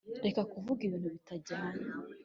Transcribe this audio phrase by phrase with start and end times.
[0.25, 1.83] reka kuvuga ibintu bitajyanye